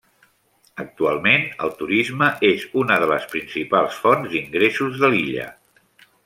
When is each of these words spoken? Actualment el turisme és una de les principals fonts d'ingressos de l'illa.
Actualment 0.83 1.43
el 1.67 1.75
turisme 1.81 2.29
és 2.49 2.65
una 2.85 2.97
de 3.05 3.11
les 3.13 3.29
principals 3.35 4.01
fonts 4.07 4.33
d'ingressos 4.35 4.99
de 5.05 5.13
l'illa. 5.15 5.47